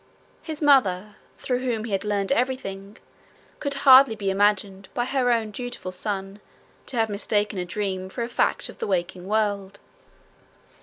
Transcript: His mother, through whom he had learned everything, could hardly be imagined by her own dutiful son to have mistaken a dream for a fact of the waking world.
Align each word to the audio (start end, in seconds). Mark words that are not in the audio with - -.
His 0.41 0.63
mother, 0.63 1.17
through 1.37 1.59
whom 1.59 1.83
he 1.83 1.91
had 1.91 2.03
learned 2.03 2.31
everything, 2.31 2.97
could 3.59 3.75
hardly 3.85 4.15
be 4.15 4.31
imagined 4.31 4.89
by 4.95 5.05
her 5.05 5.31
own 5.31 5.51
dutiful 5.51 5.91
son 5.91 6.39
to 6.87 6.97
have 6.97 7.07
mistaken 7.07 7.59
a 7.59 7.65
dream 7.65 8.09
for 8.09 8.23
a 8.23 8.27
fact 8.27 8.67
of 8.67 8.79
the 8.79 8.87
waking 8.87 9.27
world. 9.27 9.79